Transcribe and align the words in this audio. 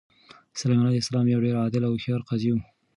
سلیمان 0.59 0.87
علیه 0.89 1.03
السلام 1.03 1.25
یو 1.27 1.43
ډېر 1.45 1.55
عادل 1.61 1.81
او 1.85 1.93
هوښیار 1.95 2.21
قاضي 2.29 2.49
و. 2.51 2.55